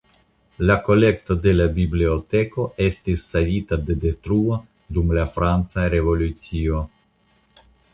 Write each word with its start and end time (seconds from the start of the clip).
La 0.69 0.77
kolekto 0.87 1.37
de 1.43 1.53
la 1.57 1.67
biblioteko 1.75 2.67
estis 2.87 3.27
savita 3.35 3.81
de 3.91 3.99
detruo 4.09 4.61
dum 4.99 5.17
la 5.21 5.31
franca 5.39 5.89
Revolucio. 5.99 6.87